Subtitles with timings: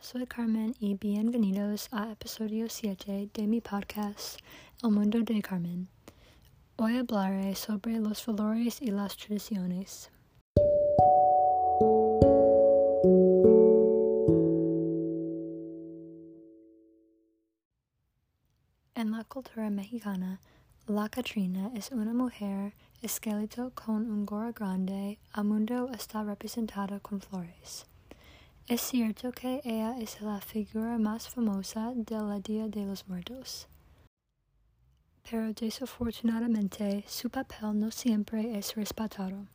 [0.00, 4.38] soy Carmen y bienvenidos a episodio 7 de mi podcast
[4.82, 5.88] El Mundo de Carmen.
[6.76, 10.10] Hoy hablaré sobre los valores y las tradiciones.
[18.94, 20.40] En la cultura mexicana,
[20.86, 22.72] la Catrina es una mujer
[23.02, 27.86] esqueleto con un gorro grande, a mundo está representada con flores.
[28.68, 33.66] Es cierto que ella es la figura más famosa de la Día de los Muertos.
[35.28, 39.46] Pero desafortunadamente su papel no siempre es respetado.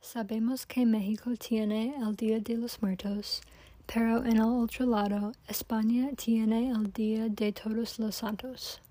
[0.00, 3.40] Sabemos que México tiene el Día de los Muertos,
[3.86, 8.82] pero en el otro lado, España tiene el Día de Todos los Santos.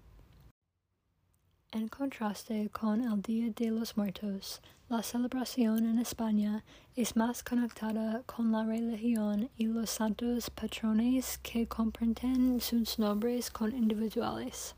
[1.80, 8.22] En contraste con el Día de los Muertos, la celebración en España es más conectada
[8.23, 14.75] con la religión y los santos patrones que comprenden sus nombres con individuales.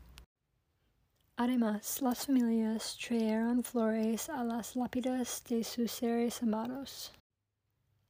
[1.36, 7.10] Además, las familias trajeron flores a las lápidas de sus seres amados.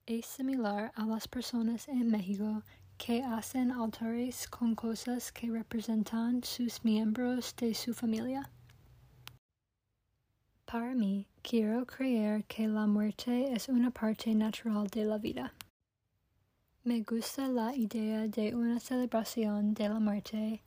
[0.05, 2.63] Es similar a las personas en México
[2.99, 8.51] que hacen altares con cosas que representan sus miembros de su familia.
[10.73, 15.53] Para mí, quiero creer que la muerte es una parte natural de la vida.
[16.83, 20.63] Me gusta la idea de una celebración de la muerte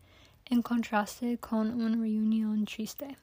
[0.46, 3.18] en contraste con una reunión triste.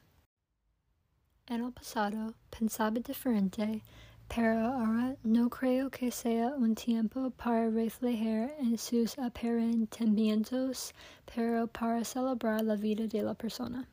[1.47, 3.81] En el pasado pensaba diferente,
[4.27, 10.93] pero ahora no creo que sea un tiempo para reflejar en sus aparentamientos,
[11.33, 13.87] pero para celebrar la vida de la persona.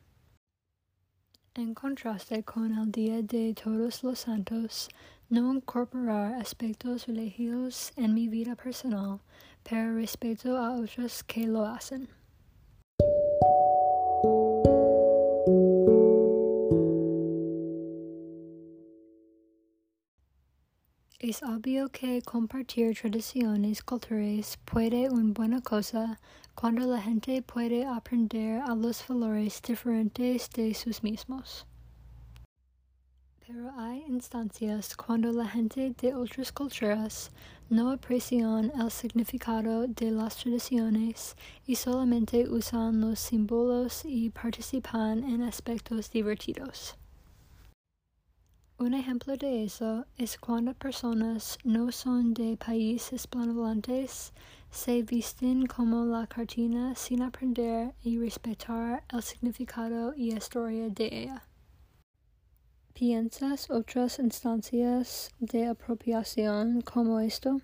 [1.53, 4.87] En contraste con el Día de Todos los Santos,
[5.27, 9.19] no incorporar aspectos religiosos en mi vida personal,
[9.61, 12.07] pero respeto a otros que lo hacen.
[21.31, 26.19] Es obvio que compartir tradiciones culturales puede una buena cosa
[26.55, 31.65] cuando la gente puede aprender a los valores diferentes de sus mismos.
[33.47, 37.31] Pero hay instancias cuando la gente de otras culturas
[37.69, 45.43] no aprecian el significado de las tradiciones y solamente usan los símbolos y participan en
[45.43, 46.97] aspectos divertidos.
[48.81, 54.33] Un ejemplo de eso es cuando personas no son de países hispanohablantes
[54.71, 61.43] se visten como la cartina sin aprender y respetar el significado y historia de ella.
[62.95, 67.61] ¿Piensas otras instancias de apropiación como esto?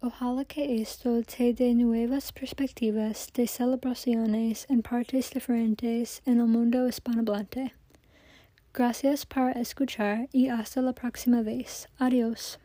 [0.00, 6.86] Ojalá que esto te dé nuevas perspectivas de celebraciones en partes diferentes en el mundo
[6.86, 7.74] hispanohablante.
[8.72, 11.88] Gracias por escuchar y hasta la próxima vez.
[11.98, 12.60] Adiós.